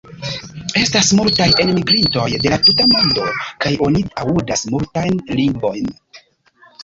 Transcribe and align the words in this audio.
Estas 0.83 1.09
multaj 1.17 1.45
enmigrintoj 1.63 2.23
de 2.45 2.53
la 2.53 2.57
tuta 2.69 2.87
mondo, 2.95 3.27
kaj 3.65 3.73
oni 3.89 4.01
aŭdas 4.23 4.65
multajn 4.77 5.21
lingvojn. 5.41 5.93